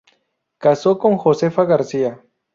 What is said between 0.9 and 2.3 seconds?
con Josefa García.